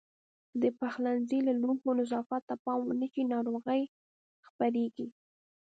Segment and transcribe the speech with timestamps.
[0.49, 3.81] که د پخلنځي او لوښو نظافت ته پام ونه شي ناروغۍ
[4.47, 5.07] خپرېږي.